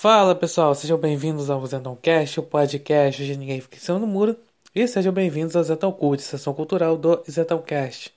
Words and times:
Fala 0.00 0.34
pessoal, 0.34 0.74
sejam 0.74 0.96
bem-vindos 0.96 1.50
ao 1.50 1.60
Cast, 2.00 2.40
o 2.40 2.42
podcast 2.42 3.22
de 3.22 3.36
Ninguém 3.36 3.60
Fica 3.60 3.76
em 3.76 3.80
Cima 3.80 4.00
do 4.00 4.06
Muro, 4.06 4.34
e 4.74 4.88
sejam 4.88 5.12
bem-vindos 5.12 5.54
ao 5.54 5.62
Zetão 5.62 5.92
Cult, 5.92 6.22
sessão 6.22 6.54
cultural 6.54 6.96
do 6.96 7.22
Cast. 7.66 8.10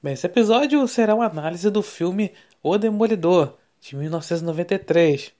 Bem, 0.00 0.12
esse 0.12 0.24
episódio 0.24 0.86
será 0.86 1.16
uma 1.16 1.26
análise 1.26 1.68
do 1.68 1.82
filme 1.82 2.32
O 2.62 2.78
Demolidor, 2.78 3.54
de 3.80 3.96
1993. 3.96 5.32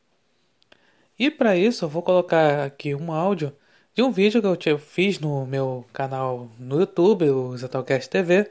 E 1.17 1.31
para 1.31 1.57
isso 1.57 1.85
eu 1.85 1.89
vou 1.89 2.03
colocar 2.03 2.65
aqui 2.65 2.93
um 2.93 3.13
áudio 3.13 3.53
de 3.95 4.03
um 4.03 4.11
vídeo 4.11 4.43
que 4.57 4.69
eu 4.69 4.77
fiz 4.77 5.21
no 5.21 5.47
meu 5.47 5.87
canal 5.93 6.51
no 6.59 6.81
YouTube, 6.81 7.31
o 7.31 7.57
Zetalcast 7.57 8.11
TV, 8.11 8.51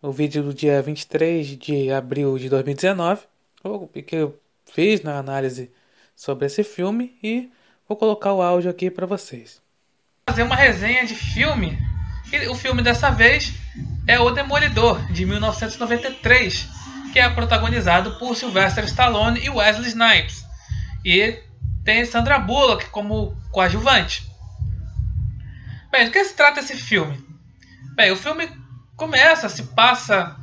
o 0.00 0.10
vídeo 0.10 0.42
do 0.42 0.54
dia 0.54 0.80
23 0.80 1.58
de 1.58 1.92
abril 1.92 2.38
de 2.38 2.48
2019, 2.48 3.24
que 4.06 4.30
fiz 4.66 5.02
na 5.02 5.18
análise 5.18 5.70
sobre 6.14 6.46
esse 6.46 6.64
filme 6.64 7.16
e 7.22 7.50
vou 7.88 7.96
colocar 7.96 8.32
o 8.32 8.42
áudio 8.42 8.70
aqui 8.70 8.90
para 8.90 9.06
vocês. 9.06 9.60
Fazer 10.28 10.42
uma 10.42 10.56
resenha 10.56 11.06
de 11.06 11.14
filme. 11.14 11.78
E 12.32 12.48
o 12.48 12.54
filme 12.54 12.82
dessa 12.82 13.10
vez 13.10 13.52
é 14.06 14.18
O 14.18 14.30
Demolidor, 14.30 15.00
de 15.12 15.24
1993, 15.24 16.68
que 17.12 17.20
é 17.20 17.28
protagonizado 17.28 18.18
por 18.18 18.36
Sylvester 18.36 18.84
Stallone 18.84 19.40
e 19.40 19.48
Wesley 19.48 19.88
Snipes. 19.88 20.44
E 21.04 21.40
tem 21.84 22.04
Sandra 22.04 22.38
Bullock 22.38 22.90
como 22.90 23.36
coadjuvante. 23.52 24.28
Bem, 25.90 26.06
do 26.06 26.10
que 26.10 26.24
se 26.24 26.34
trata 26.34 26.60
esse 26.60 26.76
filme? 26.76 27.24
Bem, 27.94 28.10
o 28.10 28.16
filme 28.16 28.50
começa, 28.96 29.48
se 29.48 29.62
passa 29.62 30.36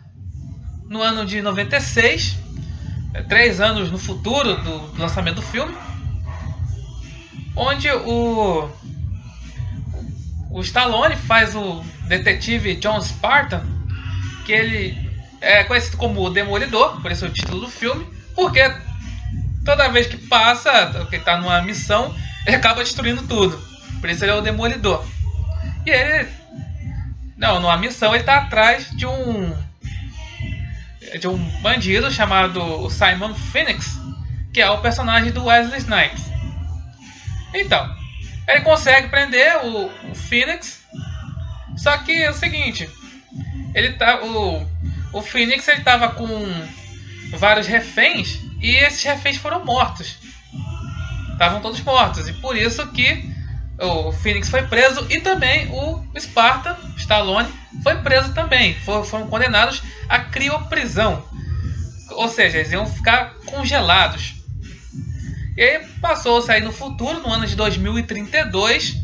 no 0.88 1.02
ano 1.02 1.26
de 1.26 1.42
96, 1.42 2.38
é, 2.38 2.43
três 3.28 3.62
anos 3.62 3.92
no 3.92 3.98
futuro 3.98 4.56
do 4.62 4.98
lançamento 4.98 5.36
do 5.36 5.42
filme, 5.42 5.76
onde 7.56 7.90
o 7.90 8.70
o 10.50 10.62
Stallone 10.62 11.16
faz 11.16 11.56
o 11.56 11.84
detetive 12.08 12.76
John 12.76 13.02
Spartan, 13.02 13.66
que 14.46 14.52
ele 14.52 15.12
é 15.42 15.64
conhecido 15.64 15.98
como 15.98 16.22
o 16.22 16.30
Demolidor, 16.30 17.02
por 17.02 17.12
isso 17.12 17.26
é 17.26 17.28
o 17.28 17.32
título 17.32 17.62
do 17.62 17.68
filme, 17.68 18.08
porque 18.36 18.62
toda 19.66 19.90
vez 19.90 20.06
que 20.06 20.18
passa, 20.18 21.06
que 21.10 21.16
está 21.16 21.38
numa 21.38 21.62
missão, 21.62 22.16
ele 22.46 22.56
acaba 22.56 22.84
destruindo 22.84 23.24
tudo. 23.24 23.60
Por 24.00 24.10
isso 24.10 24.24
ele 24.24 24.32
é 24.32 24.36
o 24.36 24.42
Demolidor. 24.42 25.04
E 25.86 25.90
ele. 25.90 26.30
Não, 27.36 27.60
numa 27.60 27.78
missão 27.78 28.14
ele 28.14 28.22
está 28.22 28.38
atrás 28.38 28.90
de 28.92 29.06
um. 29.06 29.56
De 31.20 31.28
um 31.28 31.38
bandido 31.62 32.12
chamado 32.12 32.90
Simon 32.90 33.34
Phoenix, 33.34 33.98
que 34.54 34.62
é 34.62 34.70
o 34.70 34.82
personagem 34.82 35.32
do 35.32 35.46
Wesley 35.46 35.80
Snipes. 35.80 36.26
Então, 37.54 37.96
ele 38.48 38.62
consegue 38.62 39.10
prender 39.10 39.66
o, 39.66 39.86
o 40.12 40.16
Phoenix. 40.16 40.82
Só 41.78 41.98
que 41.98 42.12
é 42.12 42.30
o 42.30 42.34
seguinte, 42.34 42.90
ele 43.74 43.94
tá 43.94 44.24
o 44.24 44.66
o 45.14 45.22
Phoenix 45.22 45.68
ele 45.68 45.82
tava 45.82 46.10
com 46.10 46.28
vários 47.38 47.68
reféns 47.68 48.40
e 48.60 48.72
esses 48.76 49.04
reféns 49.04 49.38
foram 49.38 49.64
mortos. 49.64 50.18
Estavam 51.32 51.62
todos 51.62 51.80
mortos 51.82 52.28
e 52.28 52.34
por 52.34 52.58
isso 52.58 52.86
que 52.88 53.32
o 53.80 54.12
Phoenix 54.12 54.50
foi 54.50 54.64
preso 54.64 55.06
e 55.10 55.22
também 55.22 55.70
o 55.72 56.04
Sparta, 56.20 56.78
Stallone, 56.98 57.48
foi 57.84 57.98
preso 57.98 58.34
também. 58.34 58.74
foram 58.76 59.28
condenados 59.28 59.84
a 60.10 60.20
crioprisão. 60.20 61.24
Ou 62.12 62.30
seja, 62.30 62.58
eles 62.58 62.72
iam 62.72 62.86
ficar 62.86 63.36
congelados. 63.46 64.36
E 65.56 65.62
aí 65.62 65.86
passou-se 66.02 66.52
aí 66.52 66.62
no 66.62 66.72
futuro, 66.72 67.20
no 67.20 67.32
ano 67.32 67.46
de 67.46 67.56
2032. 67.56 68.96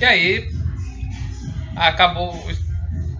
E 0.00 0.04
aí 0.04 0.50
acabou 1.76 2.34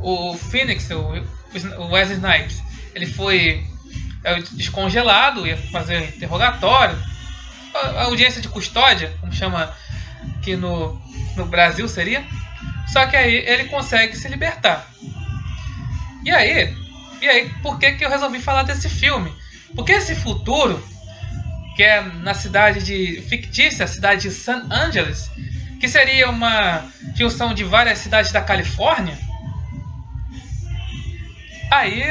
o 0.00 0.36
Phoenix, 0.36 0.90
o, 0.90 1.90
Wesley 1.90 2.16
Snipes, 2.16 2.62
ele 2.94 3.06
foi 3.06 3.64
é, 4.24 4.40
descongelado, 4.52 5.46
ia 5.46 5.56
fazer 5.56 6.02
interrogatório, 6.16 6.98
a 7.74 8.04
audiência 8.04 8.40
de 8.40 8.48
custódia, 8.48 9.16
como 9.20 9.32
chama 9.32 9.72
aqui 10.36 10.56
no, 10.56 11.00
no 11.36 11.46
Brasil 11.46 11.88
seria. 11.88 12.24
Só 12.86 13.06
que 13.06 13.16
aí 13.16 13.34
ele 13.34 13.64
consegue 13.64 14.16
se 14.16 14.28
libertar. 14.28 14.86
E 16.24 16.30
aí, 16.30 16.74
e 17.20 17.28
aí, 17.28 17.48
por 17.62 17.78
que, 17.78 17.92
que 17.92 18.04
eu 18.04 18.10
resolvi 18.10 18.40
falar 18.40 18.62
desse 18.62 18.88
filme? 18.88 19.32
Porque 19.74 19.92
esse 19.92 20.14
futuro 20.14 20.82
que 21.74 21.82
é 21.82 22.02
na 22.02 22.34
cidade 22.34 22.82
de 22.82 23.22
fictícia, 23.22 23.84
a 23.84 23.88
cidade 23.88 24.22
de 24.22 24.30
San 24.30 24.66
Angeles, 24.70 25.30
que 25.80 25.88
seria 25.88 26.28
uma 26.30 26.84
junção 27.14 27.54
de 27.54 27.64
várias 27.64 27.98
cidades 27.98 28.30
da 28.30 28.40
Califórnia. 28.40 29.18
Aí 31.70 32.02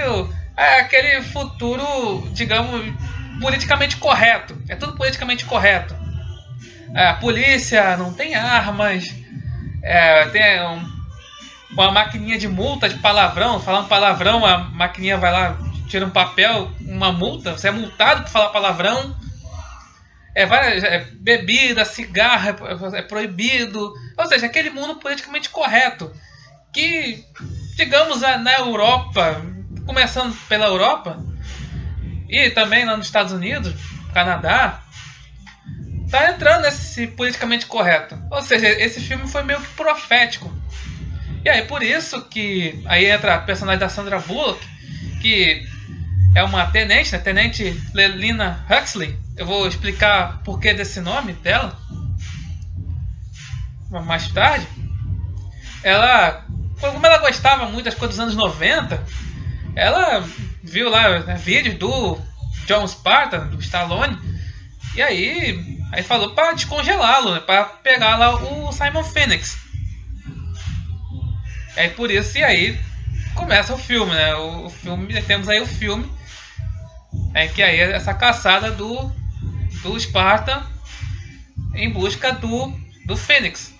é 0.57 0.79
aquele 0.79 1.21
futuro, 1.21 2.27
digamos, 2.33 2.93
politicamente 3.39 3.97
correto. 3.97 4.59
É 4.67 4.75
tudo 4.75 4.95
politicamente 4.97 5.45
correto. 5.45 5.95
É, 6.93 7.07
a 7.07 7.13
polícia 7.13 7.95
não 7.97 8.13
tem 8.13 8.35
armas, 8.35 9.13
é, 9.83 10.25
tem 10.27 10.61
um, 10.63 10.91
uma 11.71 11.91
maquininha 11.91 12.37
de 12.37 12.47
multa 12.47 12.89
de 12.89 12.97
palavrão, 12.99 13.59
falando 13.59 13.87
palavrão, 13.87 14.45
a 14.45 14.57
maquininha 14.57 15.17
vai 15.17 15.31
lá, 15.31 15.57
tira 15.87 16.05
um 16.05 16.09
papel, 16.09 16.71
uma 16.81 17.11
multa, 17.11 17.51
você 17.53 17.67
é 17.67 17.71
multado 17.71 18.23
por 18.23 18.29
falar 18.29 18.49
palavrão 18.49 19.15
é, 20.33 20.45
várias, 20.45 20.83
é, 20.83 21.05
bebida, 21.13 21.85
cigarro 21.85 22.49
é, 22.93 22.99
é, 22.99 23.01
proibido. 23.01 23.93
Ou 24.17 24.25
seja, 24.27 24.45
aquele 24.45 24.69
mundo 24.69 24.95
politicamente 24.95 25.49
correto. 25.49 26.11
Que, 26.73 27.25
digamos, 27.75 28.21
na 28.21 28.53
Europa, 28.53 29.41
começando 29.85 30.33
pela 30.47 30.67
Europa, 30.67 31.21
e 32.29 32.49
também 32.51 32.85
lá 32.85 32.95
nos 32.95 33.07
Estados 33.07 33.33
Unidos, 33.33 33.73
Canadá, 34.13 34.81
tá 36.11 36.31
entrando 36.31 36.63
nesse 36.63 37.07
politicamente 37.07 37.65
correto. 37.65 38.21
Ou 38.29 38.41
seja, 38.41 38.67
esse 38.67 38.99
filme 38.99 39.27
foi 39.27 39.43
meio 39.43 39.61
profético. 39.75 40.53
E 41.43 41.49
aí 41.49 41.63
por 41.63 41.81
isso 41.81 42.21
que 42.23 42.83
aí 42.85 43.05
entra 43.05 43.35
a 43.35 43.39
personagem 43.39 43.79
da 43.79 43.89
Sandra 43.89 44.19
Bullock, 44.19 44.63
que 45.21 45.65
é 46.35 46.43
uma 46.43 46.67
tenente, 46.67 47.11
né? 47.13 47.19
Tenente 47.19 47.81
Lelina 47.93 48.65
Huxley, 48.69 49.17
eu 49.37 49.45
vou 49.45 49.67
explicar 49.67 50.41
por 50.43 50.59
que 50.59 50.73
desse 50.73 50.99
nome 50.99 51.33
dela 51.33 51.77
mais 53.99 54.27
tarde. 54.29 54.67
Ela, 55.83 56.45
como 56.79 57.05
ela 57.05 57.17
gostava 57.17 57.65
muito 57.65 57.85
das 57.85 57.95
coisas 57.95 58.15
dos 58.15 58.23
anos 58.23 58.35
90, 58.35 59.03
ela 59.75 60.23
viu 60.63 60.89
lá 60.89 61.19
né, 61.19 61.35
vídeos 61.35 61.75
do 61.75 62.17
John 62.65 62.87
Spartan, 62.87 63.47
do 63.47 63.59
Stallone, 63.59 64.17
e 64.95 65.01
aí, 65.01 65.79
aí 65.91 66.03
falou 66.03 66.31
para 66.31 66.53
descongelá-lo, 66.53 67.33
né, 67.33 67.39
para 67.39 67.63
pegar 67.63 68.17
lá 68.17 68.35
o 68.35 68.71
Simon 68.71 69.03
Phoenix. 69.03 69.57
É 71.75 71.87
por 71.89 72.11
isso 72.11 72.37
e 72.37 72.43
aí 72.43 72.79
começa 73.33 73.73
o 73.73 73.77
filme, 73.77 74.13
né? 74.13 74.35
O, 74.35 74.65
o 74.65 74.69
filme, 74.69 75.21
temos 75.21 75.47
aí 75.47 75.61
o 75.61 75.65
filme 75.65 76.11
é 77.33 77.47
que 77.47 77.63
aí 77.63 77.79
essa 77.79 78.13
caçada 78.13 78.71
do 78.71 79.11
do 79.81 79.97
Esparta 79.97 80.65
em 81.73 81.89
busca 81.89 82.33
do, 82.33 82.73
do 83.05 83.17
Fênix. 83.17 83.73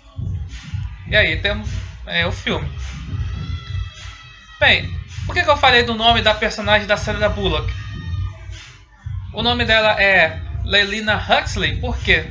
E 1.08 1.16
aí 1.16 1.40
temos 1.42 1.70
é, 2.08 2.26
o 2.26 2.32
filme. 2.32 2.68
Bem, 4.60 4.90
por 5.26 5.36
que, 5.36 5.44
que 5.44 5.50
eu 5.50 5.58
falei 5.58 5.84
do 5.84 5.94
nome 5.94 6.22
da 6.22 6.34
personagem 6.34 6.88
da 6.88 6.98
Sandra 6.98 7.30
Bullock? 7.30 7.72
O 9.34 9.44
nome 9.44 9.66
dela 9.66 10.02
é 10.02 10.40
Lelina 10.64 11.16
Huxley, 11.18 11.78
por 11.80 11.98
quê? 11.98 12.26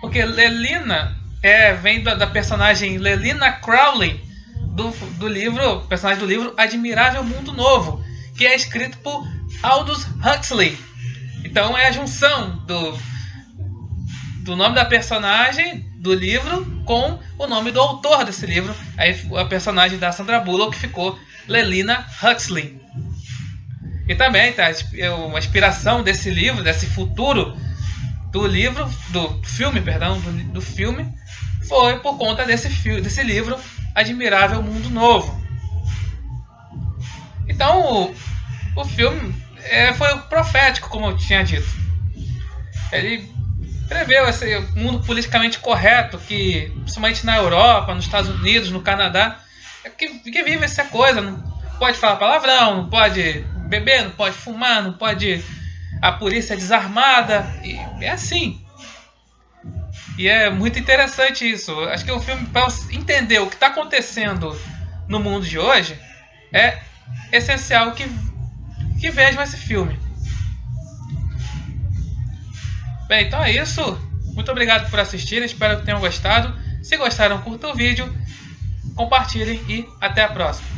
Porque 0.00 0.24
Lelina 0.24 1.16
é, 1.42 1.72
vem 1.74 2.02
da, 2.02 2.14
da 2.14 2.26
personagem 2.26 2.98
Lelina 2.98 3.52
Crowley 3.52 4.20
do, 4.72 4.90
do 5.18 5.28
livro, 5.28 5.82
personagem 5.82 6.20
do 6.20 6.28
livro 6.28 6.54
Admirável 6.56 7.24
Mundo 7.24 7.52
Novo, 7.52 8.04
que 8.36 8.46
é 8.46 8.54
escrito 8.54 8.98
por 8.98 9.26
Aldous 9.62 10.06
Huxley, 10.24 10.78
então 11.44 11.76
é 11.76 11.88
a 11.88 11.92
junção 11.92 12.56
do, 12.66 12.98
do 14.44 14.56
nome 14.56 14.74
da 14.74 14.84
personagem 14.84 15.86
do 15.96 16.14
livro 16.14 16.64
com 16.84 17.18
o 17.38 17.46
nome 17.46 17.70
do 17.70 17.80
autor 17.80 18.24
desse 18.24 18.46
livro. 18.46 18.74
Aí 18.96 19.16
a 19.36 19.44
personagem 19.44 19.98
da 19.98 20.12
Sandra 20.12 20.40
Bullock 20.40 20.76
ficou 20.76 21.18
Lelina 21.46 22.06
Huxley. 22.22 22.80
E 24.08 24.14
também 24.14 24.52
tá, 24.54 24.64
uma 25.28 25.38
inspiração 25.38 26.02
desse 26.02 26.30
livro, 26.30 26.64
desse 26.64 26.86
futuro 26.86 27.54
do 28.30 28.46
livro, 28.46 28.90
do 29.10 29.42
filme, 29.44 29.82
perdão, 29.82 30.18
do, 30.18 30.32
do 30.54 30.60
filme, 30.62 31.12
foi 31.68 31.98
por 31.98 32.16
conta 32.16 32.46
desse, 32.46 32.68
desse 33.00 33.22
livro 33.22 33.58
Admirável 33.94 34.62
Mundo 34.62 34.88
Novo. 34.88 35.38
Então 37.46 37.80
o, 37.80 38.14
o 38.76 38.84
filme 38.86 39.34
é, 39.64 39.92
foi 39.92 40.16
profético, 40.20 40.88
como 40.88 41.08
eu 41.08 41.16
tinha 41.16 41.44
dito. 41.44 41.68
Ele 42.90 43.30
preveu 43.88 44.26
esse 44.26 44.58
mundo 44.74 45.00
politicamente 45.00 45.58
correto 45.58 46.16
que, 46.18 46.72
principalmente 46.80 47.26
na 47.26 47.36
Europa, 47.36 47.94
nos 47.94 48.04
Estados 48.04 48.30
Unidos, 48.30 48.70
no 48.70 48.80
Canadá, 48.80 49.38
é 49.84 49.90
que, 49.90 50.18
que 50.20 50.42
vive 50.42 50.64
essa 50.64 50.84
coisa. 50.84 51.20
Não 51.20 51.36
pode 51.78 51.98
falar 51.98 52.16
palavrão, 52.16 52.76
não 52.76 52.88
pode 52.88 53.44
beber, 53.68 54.04
não 54.04 54.10
pode 54.10 54.34
fumar, 54.34 54.82
não 54.82 54.94
pode. 54.94 55.44
A 56.02 56.12
polícia 56.12 56.54
é 56.54 56.56
desarmada. 56.56 57.46
E 57.62 57.78
é 58.04 58.10
assim. 58.10 58.60
E 60.16 60.26
é 60.26 60.50
muito 60.50 60.78
interessante 60.78 61.48
isso. 61.48 61.78
Acho 61.84 62.04
que 62.04 62.10
o 62.10 62.20
filme, 62.20 62.46
para 62.46 62.66
entender 62.90 63.38
o 63.38 63.46
que 63.46 63.54
está 63.54 63.68
acontecendo 63.68 64.58
no 65.06 65.20
mundo 65.20 65.46
de 65.46 65.58
hoje, 65.58 65.96
é 66.52 66.78
essencial 67.30 67.92
que, 67.92 68.04
que 69.00 69.10
vejam 69.10 69.42
esse 69.42 69.56
filme. 69.56 69.98
Bem, 73.06 73.26
então 73.26 73.42
é 73.42 73.52
isso. 73.52 73.80
Muito 74.34 74.50
obrigado 74.50 74.90
por 74.90 74.98
assistir. 74.98 75.42
Espero 75.42 75.78
que 75.78 75.84
tenham 75.84 76.00
gostado. 76.00 76.54
Se 76.82 76.96
gostaram, 76.96 77.40
curta 77.42 77.68
o 77.68 77.74
vídeo, 77.74 78.12
compartilhem 78.94 79.62
e 79.68 79.88
até 80.00 80.24
a 80.24 80.28
próxima. 80.28 80.77